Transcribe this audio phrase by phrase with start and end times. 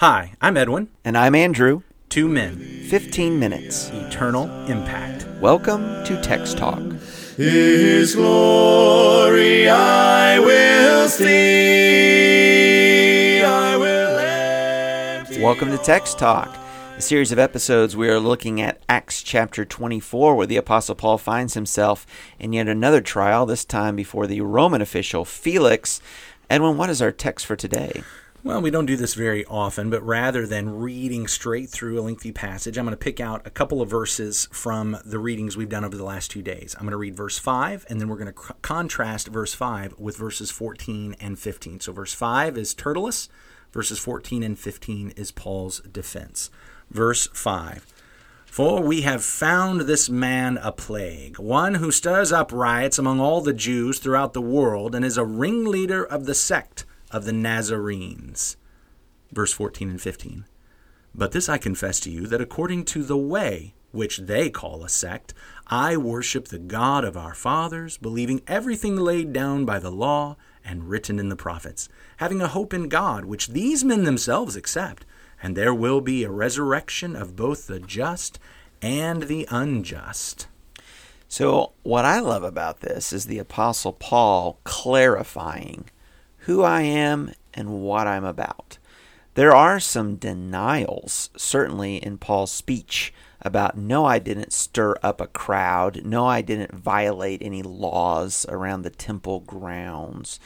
[0.00, 0.88] Hi, I'm Edwin.
[1.06, 1.80] And I'm Andrew.
[2.10, 3.88] Two men, 15 minutes.
[3.88, 5.26] eternal impact.
[5.40, 6.82] Welcome to Text Talk.
[7.38, 11.32] His glory I will see.
[13.42, 16.54] I will empty Welcome to Text Talk,
[16.98, 21.16] a series of episodes we are looking at Acts chapter 24, where the Apostle Paul
[21.16, 22.06] finds himself
[22.38, 26.02] in yet another trial, this time before the Roman official Felix.
[26.50, 28.02] Edwin, what is our text for today?
[28.46, 32.30] Well, we don't do this very often, but rather than reading straight through a lengthy
[32.30, 35.84] passage, I'm going to pick out a couple of verses from the readings we've done
[35.84, 36.76] over the last two days.
[36.76, 39.98] I'm going to read verse 5, and then we're going to c- contrast verse 5
[39.98, 41.80] with verses 14 and 15.
[41.80, 43.28] So, verse 5 is Tertullus,
[43.72, 46.48] verses 14 and 15 is Paul's defense.
[46.88, 47.84] Verse 5.
[48.46, 53.40] For we have found this man a plague, one who stirs up riots among all
[53.40, 58.56] the Jews throughout the world, and is a ringleader of the sect of the Nazarenes.
[59.32, 60.44] Verse 14 and 15.
[61.14, 64.88] But this I confess to you, that according to the way which they call a
[64.88, 65.32] sect,
[65.66, 70.88] I worship the God of our fathers, believing everything laid down by the law and
[70.90, 75.06] written in the prophets, having a hope in God, which these men themselves accept,
[75.42, 78.38] and there will be a resurrection of both the just
[78.82, 80.48] and the unjust.
[81.28, 85.90] So, what I love about this is the Apostle Paul clarifying
[86.46, 88.78] who I am and what I'm about.
[89.34, 95.26] There are some denials, certainly, in Paul's speech about no, I didn't stir up a
[95.26, 100.38] crowd, no, I didn't violate any laws around the temple grounds.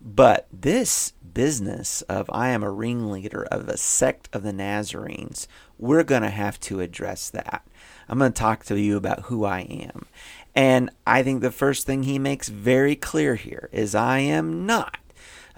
[0.00, 5.46] But this business of I am a ringleader of a sect of the Nazarenes,
[5.78, 7.64] we're going to have to address that.
[8.08, 10.06] I'm going to talk to you about who I am.
[10.54, 14.96] And I think the first thing he makes very clear here is I am not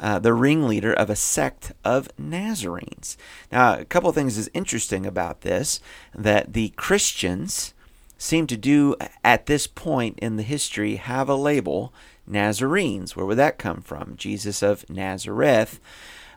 [0.02, 3.16] uh, the ringleader of a sect of Nazarenes.
[3.52, 5.80] Now, a couple of things is interesting about this
[6.12, 7.72] that the Christians
[8.18, 11.94] seem to do at this point in the history have a label
[12.26, 13.16] Nazarenes.
[13.16, 14.16] Where would that come from?
[14.16, 15.80] Jesus of Nazareth.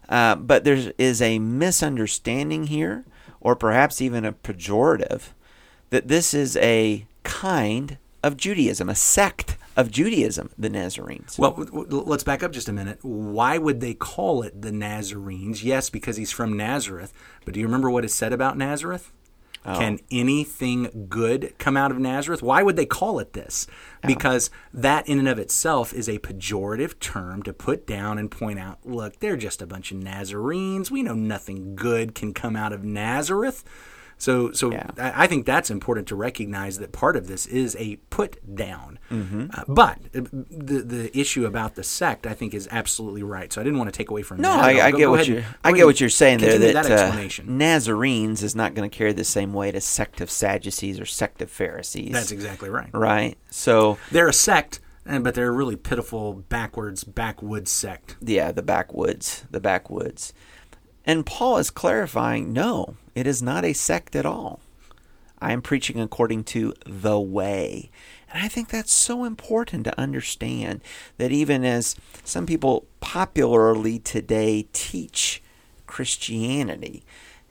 [0.08, 3.04] Uh, but there is a misunderstanding here,
[3.42, 5.30] or perhaps even a pejorative,
[5.90, 11.38] that this is a kind of Judaism, a sect of Judaism, the Nazarenes.
[11.38, 13.00] Well, let's back up just a minute.
[13.02, 15.64] Why would they call it the Nazarenes?
[15.64, 17.14] Yes, because he's from Nazareth.
[17.44, 19.12] But do you remember what is said about Nazareth?
[19.66, 19.80] Oh.
[19.80, 22.44] Can anything good come out of Nazareth?
[22.44, 23.66] Why would they call it this?
[24.04, 24.08] Oh.
[24.08, 28.60] Because that, in and of itself, is a pejorative term to put down and point
[28.60, 30.92] out look, they're just a bunch of Nazarenes.
[30.92, 33.64] We know nothing good can come out of Nazareth.
[34.18, 34.88] So, so Yeah.
[34.98, 38.98] I think that's important to recognize that part of this is a put down.
[39.12, 43.52] Uh, but uh, the the issue about the sect, I think, is absolutely right.
[43.54, 44.64] So I didn't want to take away from No, that.
[44.64, 45.44] I, I go- get go what you're.
[45.64, 46.58] I get what you're saying there.
[46.58, 47.58] That, that uh, explanation.
[47.58, 51.42] Nazarenes is not going to carry the same weight as sect of Sadducees or sect
[51.42, 52.12] of Pharisees.
[52.14, 52.90] That's exactly right.
[52.94, 53.38] right.
[53.52, 58.16] So They're a sect, and but they're a really pitiful, backwards, backwoods sect.
[58.22, 60.34] yeah, the backwoods, the backwoods,
[61.06, 62.52] and Paul is clarifying.
[62.52, 64.60] No, it is not a sect at all.
[65.40, 67.92] I am preaching according to the way.
[68.32, 70.82] And I think that's so important to understand
[71.18, 75.44] that even as some people popularly today teach
[75.86, 77.04] Christianity,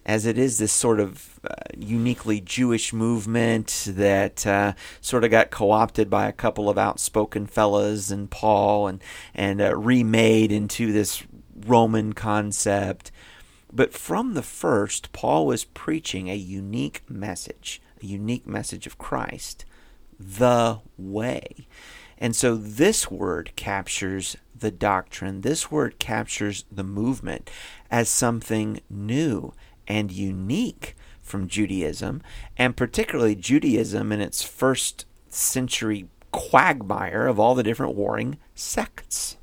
[0.07, 5.51] as it is this sort of uh, uniquely Jewish movement that uh, sort of got
[5.51, 9.03] co-opted by a couple of outspoken fellas and Paul and
[9.35, 11.23] and uh, remade into this
[11.67, 13.11] Roman concept.
[13.75, 19.65] But from the first, Paul was preaching a unique message, a unique message of Christ,
[20.19, 21.67] the way.
[22.17, 27.51] And so this word captures the doctrine, this word captures the movement
[27.91, 29.53] as something new
[29.89, 32.23] and unique from Judaism,
[32.57, 39.37] and particularly Judaism in its first century quagmire of all the different warring sects.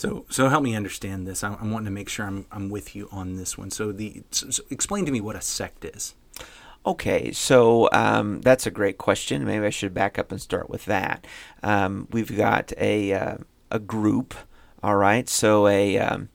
[0.00, 1.44] So, so help me understand this.
[1.44, 3.70] I'm, I'm wanting to make sure I'm, I'm with you on this one.
[3.70, 6.14] So, the so, so explain to me what a sect is.
[6.86, 9.44] Okay, so um, that's a great question.
[9.44, 11.26] Maybe I should back up and start with that.
[11.62, 13.36] Um, we've got a uh,
[13.70, 14.32] a group,
[14.82, 15.28] all right.
[15.28, 16.30] So a um,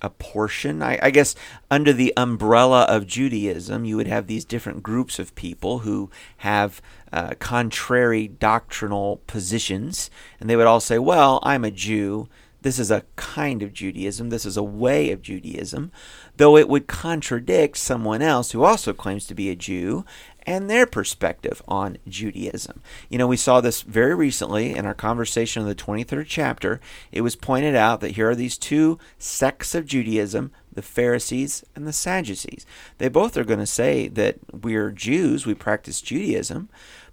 [0.00, 1.34] a portion, I, I guess,
[1.70, 6.80] under the umbrella of Judaism, you would have these different groups of people who have
[7.12, 10.10] uh, contrary doctrinal positions,
[10.40, 12.30] and they would all say, "Well, I'm a Jew."
[12.66, 14.30] This is a kind of Judaism.
[14.30, 15.92] This is a way of Judaism,
[16.36, 20.04] though it would contradict someone else who also claims to be a Jew
[20.42, 22.82] and their perspective on Judaism.
[23.08, 26.80] You know, we saw this very recently in our conversation in the 23rd chapter.
[27.12, 31.86] It was pointed out that here are these two sects of Judaism, the Pharisees and
[31.86, 32.66] the Sadducees.
[32.98, 36.68] They both are going to say that we're Jews, we practice Judaism,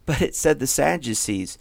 [0.08, 1.60] but it said the Sadducees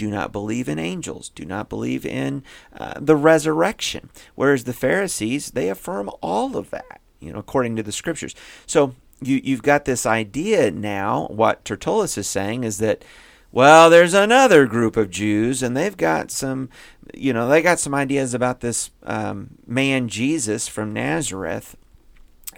[0.00, 2.42] do not believe in angels, do not believe in
[2.72, 7.82] uh, the resurrection, whereas the Pharisees they affirm all of that, you know, according to
[7.82, 8.34] the scriptures.
[8.64, 11.26] So you you've got this idea now.
[11.26, 13.04] What Tertullus is saying is that.
[13.52, 16.68] Well, there's another group of Jews, and they've got some,
[17.12, 21.76] you know, they got some ideas about this um, man Jesus from Nazareth,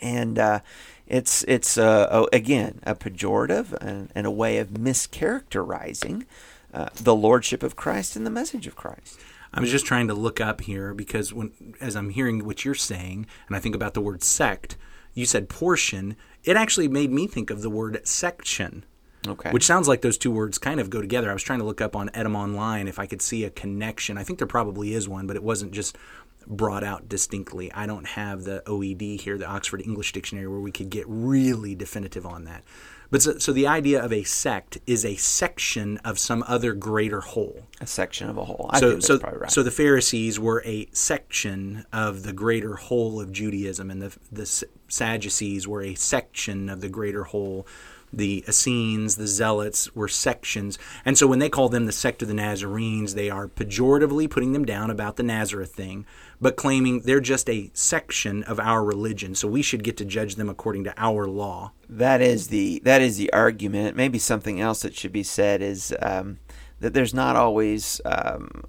[0.03, 0.61] and uh,
[1.07, 6.27] it's it's uh, again a pejorative and, and, a way of mischaracterizing
[6.73, 9.19] uh, the lordship of Christ and the message of Christ.
[9.55, 12.75] I was just trying to look up here because when as I'm hearing what you're
[12.75, 14.77] saying, and I think about the word sect,
[15.15, 16.17] you said portion.
[16.43, 18.85] It actually made me think of the word section.
[19.29, 19.51] Okay.
[19.51, 21.31] Which sounds like those two words kind of go together.
[21.31, 24.19] I was trying to look up on Etymonline if I could see a connection.
[24.19, 25.97] I think there probably is one, but it wasn't just
[26.45, 27.71] brought out distinctly.
[27.73, 31.77] I don't have the OED here, the Oxford English Dictionary, where we could get really
[31.77, 32.65] definitive on that.
[33.13, 37.21] But so, so, the idea of a sect is a section of some other greater
[37.21, 37.67] whole.
[37.79, 38.71] A section of a whole.
[38.71, 39.51] I so, so, right.
[39.51, 44.65] so the Pharisees were a section of the greater whole of Judaism, and the the
[44.89, 47.67] Sadducees were a section of the greater whole
[48.13, 50.79] the Essenes, the Zealots were sections.
[51.05, 54.53] And so when they call them the sect of the Nazarenes, they are pejoratively putting
[54.53, 56.05] them down about the Nazareth thing,
[56.41, 59.35] but claiming they're just a section of our religion.
[59.35, 61.73] So we should get to judge them according to our law.
[61.89, 63.97] That is the that is the argument.
[63.97, 66.39] Maybe something else that should be said is um,
[66.81, 68.65] that there's not always um,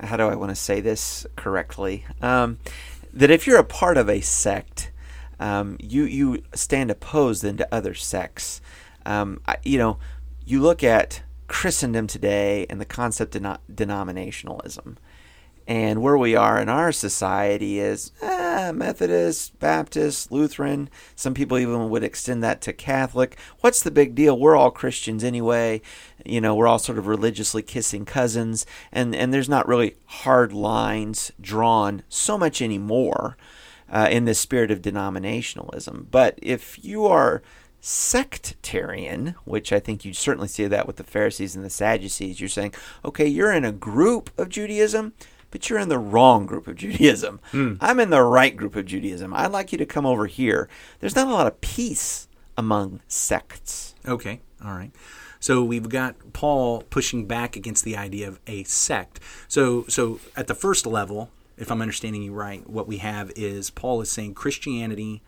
[0.00, 2.04] how do I want to say this correctly?
[2.22, 2.58] Um,
[3.12, 4.90] that if you're a part of a sect,
[5.40, 8.60] um, you you stand opposed then to other sects.
[9.04, 9.98] Um, I, you know,
[10.44, 14.96] you look at Christendom today and the concept of denominationalism.
[15.66, 20.90] And where we are in our society is eh, Methodist, Baptist, Lutheran.
[21.14, 23.38] Some people even would extend that to Catholic.
[23.60, 24.38] What's the big deal?
[24.38, 25.80] We're all Christians anyway.
[26.24, 28.66] You know, we're all sort of religiously kissing cousins.
[28.90, 33.36] And, and there's not really hard lines drawn so much anymore
[33.90, 36.06] uh, in this spirit of denominationalism.
[36.10, 37.42] But if you are
[37.80, 42.40] sectarian, which I think you certainly see that with the Pharisees and the Sadducees.
[42.40, 45.14] You're saying, okay, you're in a group of Judaism,
[45.50, 47.40] but you're in the wrong group of Judaism.
[47.52, 47.78] Mm.
[47.80, 49.32] I'm in the right group of Judaism.
[49.34, 50.68] I'd like you to come over here.
[51.00, 53.94] There's not a lot of peace among sects.
[54.06, 54.92] Okay, all right.
[55.42, 59.20] So we've got Paul pushing back against the idea of a sect.
[59.48, 63.70] So so at the first level, if I'm understanding you right, what we have is
[63.70, 65.22] Paul is saying Christianity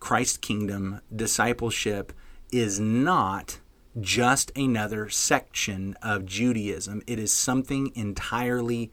[0.00, 2.12] Christ's kingdom, discipleship
[2.52, 3.58] is not
[4.00, 7.02] just another section of Judaism.
[7.06, 8.92] It is something entirely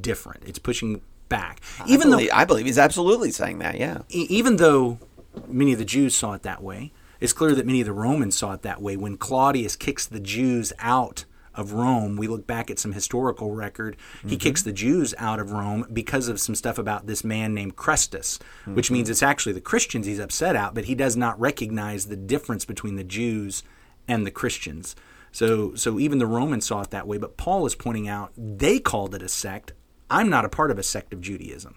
[0.00, 0.44] different.
[0.46, 1.60] It's pushing back.
[1.86, 4.02] Even I believe, though I believe he's absolutely saying that, yeah.
[4.08, 4.98] Even though
[5.46, 8.36] many of the Jews saw it that way, it's clear that many of the Romans
[8.36, 8.96] saw it that way.
[8.96, 11.24] When Claudius kicks the Jews out
[11.56, 13.96] of Rome, we look back at some historical record.
[14.22, 14.36] He mm-hmm.
[14.36, 18.38] kicks the Jews out of Rome because of some stuff about this man named Chrestus,
[18.38, 18.74] mm-hmm.
[18.74, 22.16] which means it's actually the Christians he's upset at, but he does not recognize the
[22.16, 23.62] difference between the Jews
[24.06, 24.94] and the Christians.
[25.32, 28.78] So, so even the Romans saw it that way, but Paul is pointing out they
[28.78, 29.72] called it a sect.
[30.08, 31.76] I'm not a part of a sect of Judaism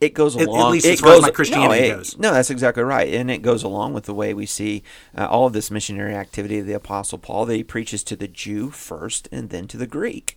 [0.00, 0.66] it goes along.
[0.66, 2.18] At least it as goes, my Christianity no, it, goes.
[2.18, 4.82] No, that's exactly right, and it goes along with the way we see
[5.16, 7.46] uh, all of this missionary activity of the Apostle Paul.
[7.46, 10.36] That he preaches to the Jew first, and then to the Greek.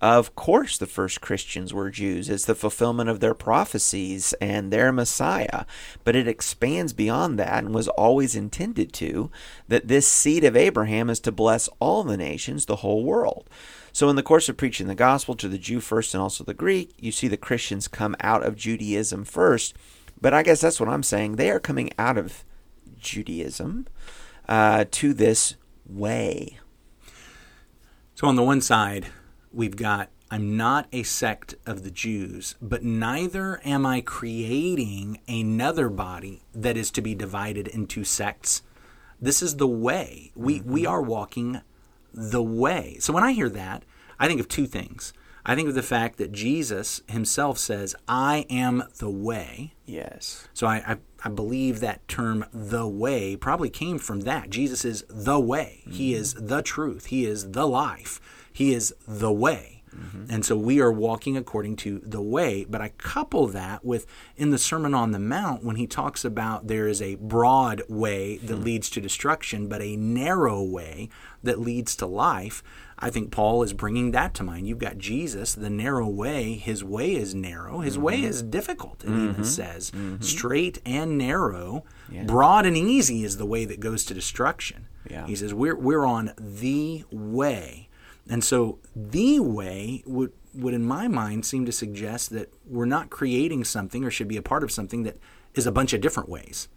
[0.00, 2.28] Of course, the first Christians were Jews.
[2.28, 5.64] It's the fulfillment of their prophecies and their Messiah.
[6.04, 9.30] But it expands beyond that and was always intended to
[9.68, 13.48] that this seed of Abraham is to bless all the nations, the whole world.
[13.90, 16.52] So, in the course of preaching the gospel to the Jew first and also the
[16.52, 19.74] Greek, you see the Christians come out of Judaism first.
[20.20, 21.36] But I guess that's what I'm saying.
[21.36, 22.44] They are coming out of
[22.98, 23.86] Judaism
[24.46, 25.54] uh, to this
[25.86, 26.58] way.
[28.14, 29.06] So, on the one side,
[29.56, 35.88] we've got I'm not a sect of the Jews, but neither am I creating another
[35.88, 38.62] body that is to be divided into sects.
[39.20, 40.32] This is the way.
[40.34, 41.60] We, we are walking
[42.12, 42.96] the way.
[42.98, 43.84] So when I hear that,
[44.18, 45.12] I think of two things.
[45.44, 49.74] I think of the fact that Jesus himself says, I am the way.
[49.86, 50.48] Yes.
[50.54, 54.50] So I, I, I believe that term, the way, probably came from that.
[54.50, 55.82] Jesus is the way.
[55.82, 55.92] Mm-hmm.
[55.92, 57.06] He is the truth.
[57.06, 58.20] He is the life.
[58.56, 59.82] He is the way.
[59.94, 60.24] Mm-hmm.
[60.30, 62.64] And so we are walking according to the way.
[62.64, 66.66] But I couple that with in the Sermon on the Mount when he talks about
[66.66, 68.62] there is a broad way that hmm.
[68.62, 71.10] leads to destruction, but a narrow way
[71.42, 72.62] that leads to life.
[72.98, 74.66] I think Paul is bringing that to mind.
[74.66, 76.54] You've got Jesus, the narrow way.
[76.54, 77.80] His way is narrow.
[77.80, 78.26] His way mm-hmm.
[78.26, 79.42] is difficult, it even mm-hmm.
[79.42, 79.92] says.
[80.20, 81.84] Straight and narrow.
[82.24, 84.86] Broad and easy is the way that goes to destruction.
[85.10, 85.26] Yeah.
[85.26, 87.85] He says, we're, we're on the way.
[88.28, 93.10] And so the way would, would, in my mind, seem to suggest that we're not
[93.10, 95.16] creating something or should be a part of something that
[95.54, 96.68] is a bunch of different ways.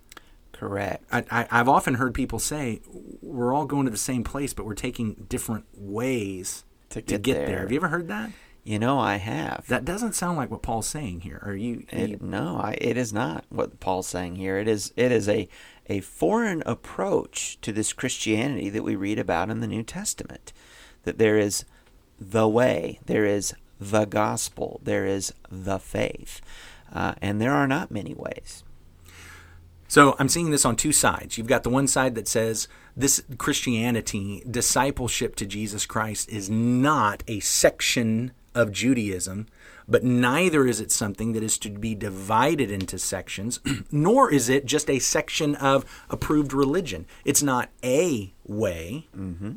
[0.51, 1.03] Correct.
[1.12, 2.82] I, I, I've often heard people say
[3.22, 7.22] we're all going to the same place, but we're taking different ways To to get
[7.24, 7.46] get, there.
[7.48, 7.60] there.
[7.62, 8.32] Have you ever heard that?
[8.65, 9.65] You know, I have.
[9.70, 11.41] That doesn't sound like what Paul's saying here.
[11.46, 11.86] Are you?
[11.94, 14.58] are It, you- no, I, it is not what Paul's saying here.
[14.60, 15.48] It is it is a
[15.88, 20.51] a foreign approach to this Christianity that we read about in the New Testament.
[21.03, 21.65] That there is
[22.20, 26.41] the way, there is the gospel, there is the faith,
[26.94, 28.63] uh, and there are not many ways.
[29.88, 31.38] So I'm seeing this on two sides.
[31.38, 37.24] You've got the one side that says this Christianity, discipleship to Jesus Christ, is not
[37.27, 39.48] a section of Judaism,
[39.88, 43.60] but neither is it something that is to be divided into sections,
[43.91, 47.08] nor is it just a section of approved religion.
[47.25, 49.08] It's not a way,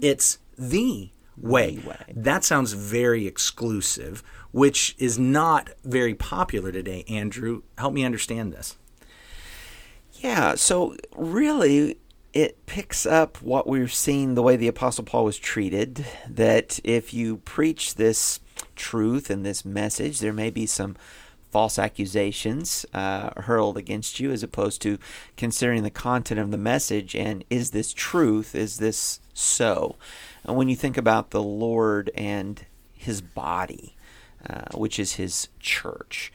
[0.01, 1.79] it's the way.
[1.79, 2.13] way.
[2.15, 4.23] That sounds very exclusive,
[4.53, 7.05] which is not very popular today.
[7.09, 8.77] Andrew, help me understand this.
[10.15, 11.99] Yeah, so really
[12.33, 16.07] it picks up what we're seeing the way the Apostle Paul was treated.
[16.29, 18.41] That if you preach this
[18.77, 20.97] truth and this message, there may be some
[21.53, 24.99] false accusations uh, hurled against you as opposed to
[25.37, 28.55] considering the content of the message and is this truth?
[28.55, 29.97] Is this so?
[30.45, 33.95] And when you think about the Lord and his body,
[34.49, 36.33] uh, which is his church,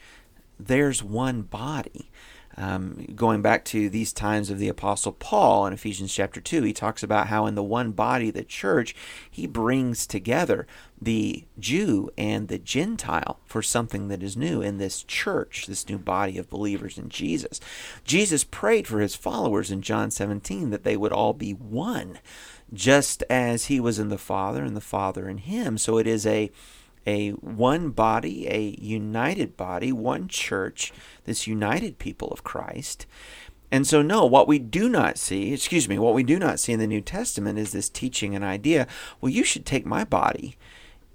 [0.58, 2.10] there's one body.
[2.58, 6.72] Um, going back to these times of the Apostle Paul in Ephesians chapter 2, he
[6.72, 8.96] talks about how in the one body, the church,
[9.30, 10.66] he brings together
[11.00, 15.98] the Jew and the Gentile for something that is new in this church, this new
[15.98, 17.60] body of believers in Jesus.
[18.02, 22.18] Jesus prayed for his followers in John 17 that they would all be one,
[22.74, 25.78] just as he was in the Father and the Father in him.
[25.78, 26.50] So it is a
[27.08, 30.92] a one body, a united body, one church,
[31.24, 33.06] this united people of Christ.
[33.70, 36.74] And so, no, what we do not see, excuse me, what we do not see
[36.74, 38.86] in the New Testament is this teaching and idea,
[39.20, 40.56] well, you should take my body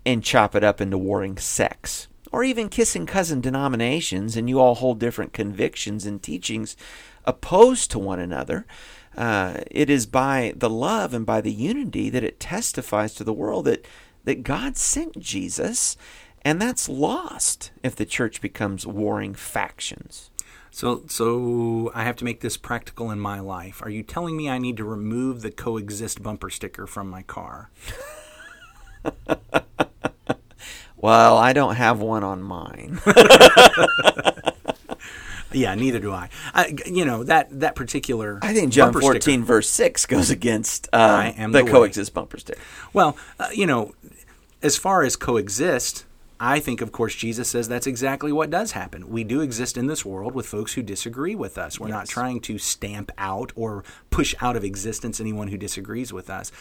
[0.03, 4.75] and chop it up into warring sects, or even kissing cousin denominations, and you all
[4.75, 6.75] hold different convictions and teachings
[7.23, 8.65] opposed to one another.
[9.15, 13.31] Uh, it is by the love and by the unity that it testifies to the
[13.31, 13.85] world that
[14.23, 15.97] that God sent Jesus,
[16.43, 20.29] and that's lost if the church becomes warring factions.
[20.71, 23.81] So, so I have to make this practical in my life.
[23.83, 27.69] Are you telling me I need to remove the coexist bumper sticker from my car?
[31.03, 33.01] Well, I don't have one on mine.
[35.53, 36.29] Yeah, neither do I.
[36.53, 38.39] I you know that that particular.
[38.41, 42.59] I think John 14, sticker- verse 6 goes against uh, the the coexist bumper sticker.
[42.91, 43.93] Well, uh, you know,
[44.61, 46.05] as far as coexist,
[46.39, 49.09] I think, of course, Jesus says that's exactly what does happen.
[49.09, 51.79] We do exist in this world with folks who disagree with us.
[51.79, 56.29] We're not trying to stamp out or push out of existence anyone who disagrees with
[56.29, 56.51] us.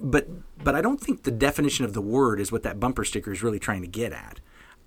[0.00, 0.28] But
[0.62, 3.42] but I don't think the definition of the word is what that bumper sticker is
[3.42, 4.40] really trying to get at.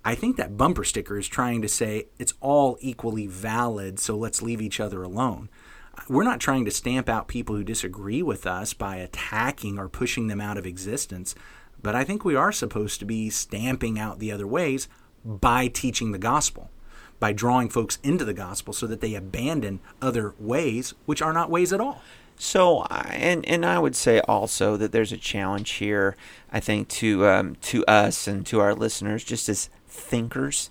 [0.04, 4.42] I think that bumper sticker is trying to say it's all equally valid, so let's
[4.42, 5.48] leave each other alone.
[6.08, 10.26] We're not trying to stamp out people who disagree with us by attacking or pushing
[10.26, 11.34] them out of existence,
[11.80, 14.88] but I think we are supposed to be stamping out the other ways
[15.24, 16.70] by teaching the gospel,
[17.20, 21.50] by drawing folks into the gospel so that they abandon other ways which are not
[21.50, 22.02] ways at all.
[22.36, 26.16] So, and and I would say also that there's a challenge here.
[26.50, 30.70] I think to um, to us and to our listeners, just as thinkers,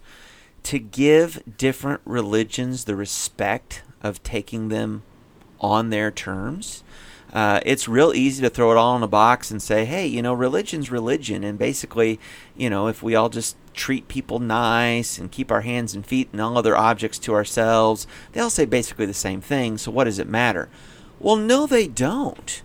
[0.64, 5.04] to give different religions the respect of taking them
[5.60, 6.84] on their terms.
[7.34, 10.22] Uh, it's real easy to throw it all in a box and say, hey, you
[10.22, 11.44] know, religion's religion.
[11.44, 12.20] And basically,
[12.58, 16.28] you know, if we all just treat people nice and keep our hands and feet
[16.34, 19.78] and all other objects to ourselves, they all say basically the same thing.
[19.78, 20.68] So what does it matter?
[21.20, 22.62] Well, no, they don't.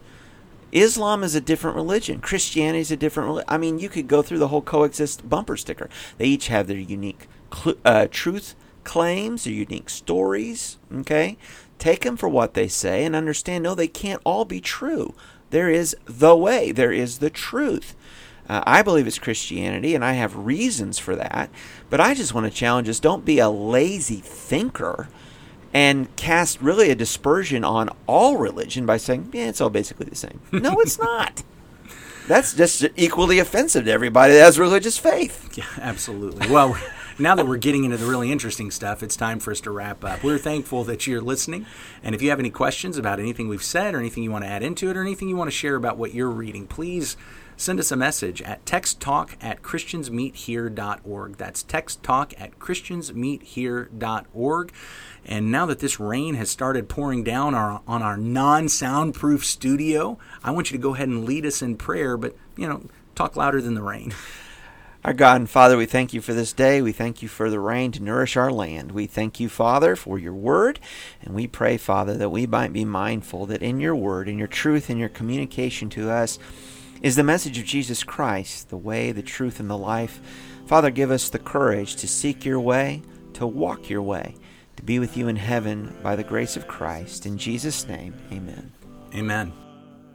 [0.77, 2.21] Islam is a different religion.
[2.21, 3.49] Christianity is a different religion.
[3.49, 5.89] I mean, you could go through the whole coexist bumper sticker.
[6.19, 8.55] They each have their unique cl- uh, truth
[8.85, 10.79] claims, their unique stories.
[10.93, 11.39] Okay,
[11.79, 13.65] take them for what they say and understand.
[13.65, 15.15] No, they can't all be true.
[15.51, 16.73] There is the way.
[16.73, 17.95] There is the truth.
[18.49, 21.51] Uh, I believe it's Christianity, and I have reasons for that.
[21.91, 25.09] But I just want to challenge us don't be a lazy thinker
[25.73, 30.17] and cast really a dispersion on all religion by saying, yeah, it's all basically the
[30.17, 30.41] same.
[30.53, 31.43] No, it's not.
[32.29, 35.57] That's just equally offensive to everybody that has religious faith.
[35.57, 36.51] Yeah, absolutely.
[36.51, 36.77] Well,
[37.19, 40.05] now that we're getting into the really interesting stuff, it's time for us to wrap
[40.05, 40.25] up.
[40.25, 41.67] We're thankful that you're listening.
[42.03, 44.51] And if you have any questions about anything we've said or anything you want to
[44.51, 47.17] add into it or anything you want to share about what you're reading, please
[47.57, 51.37] send us a message at texttalk at christiansmeethere.org.
[51.37, 54.73] That's texttalk at christiansmeethere.org.
[55.25, 60.19] And now that this rain has started pouring down our, on our non soundproof studio,
[60.45, 62.85] I want you to go ahead and lead us in prayer, but, you know,
[63.15, 64.15] talk louder than the rain.
[65.07, 66.83] Our God and Father, we thank you for this day.
[66.83, 68.91] We thank you for the rain to nourish our land.
[68.91, 70.81] We thank you, Father, for your word.
[71.23, 74.49] And we pray, Father, that we might be mindful that in your word, in your
[74.49, 76.41] truth, in your communication to us,
[77.03, 80.21] is the message of Jesus Christ, the way, the truth, and the life.
[80.67, 83.03] Father, give us the courage to seek your way,
[83.35, 84.35] to walk your way,
[84.77, 87.27] to be with you in heaven by the grace of Christ.
[87.27, 88.73] In Jesus' name, amen.
[89.15, 89.53] Amen.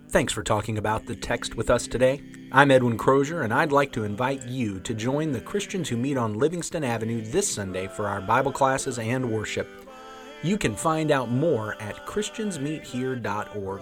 [0.10, 2.22] Thanks for talking about the text with us today.
[2.52, 6.18] I'm Edwin Crozier, and I'd like to invite you to join the Christians who meet
[6.18, 9.70] on Livingston Avenue this Sunday for our Bible classes and worship.
[10.44, 13.82] You can find out more at ChristiansMeetHere.org.